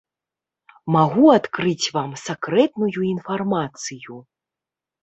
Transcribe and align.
Магу 0.95 1.27
адкрыць 1.33 1.91
вам 1.99 2.17
сакрэтную 2.25 3.01
інфармацыю. 3.13 4.23